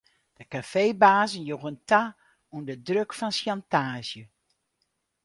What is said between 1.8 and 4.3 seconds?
ta ûnder druk fan sjantaazje.